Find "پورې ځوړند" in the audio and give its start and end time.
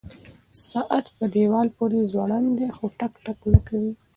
1.77-2.47